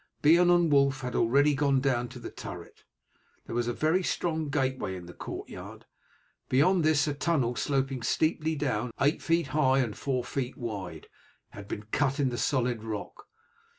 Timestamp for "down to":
1.79-2.17